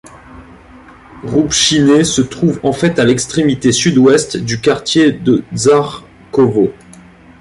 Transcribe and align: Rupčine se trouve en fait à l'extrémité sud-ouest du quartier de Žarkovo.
Rupčine 1.23 2.03
se 2.03 2.23
trouve 2.23 2.59
en 2.63 2.73
fait 2.73 2.97
à 2.97 3.05
l'extrémité 3.05 3.71
sud-ouest 3.71 4.35
du 4.35 4.59
quartier 4.59 5.11
de 5.11 5.43
Žarkovo. 5.53 6.73